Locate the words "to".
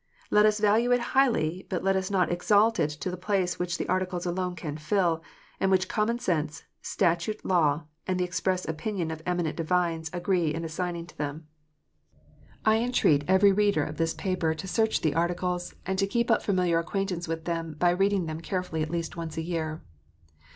2.89-3.11, 11.05-11.17, 14.55-14.67, 15.99-16.07